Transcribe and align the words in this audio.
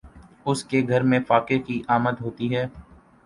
اس 0.45 0.63
کے 0.63 0.81
گھر 0.89 1.01
میں 1.03 1.19
فاقے 1.27 1.57
کی 1.59 1.81
آمد 1.87 2.21
ہوتی 2.21 2.55
ہے 2.55 2.65